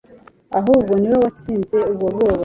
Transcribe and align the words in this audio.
ahubwo 0.59 0.91
niwe 0.97 1.17
watsinze 1.23 1.77
ubwo 1.91 2.05
bwoba 2.13 2.39